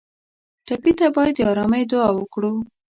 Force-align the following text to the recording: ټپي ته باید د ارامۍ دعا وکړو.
ټپي 0.67 0.91
ته 0.99 1.05
باید 1.15 1.33
د 1.37 1.39
ارامۍ 1.51 1.83
دعا 1.91 2.09
وکړو. 2.15 2.51